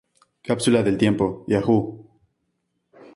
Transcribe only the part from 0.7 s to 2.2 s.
del tiempo Yahoo!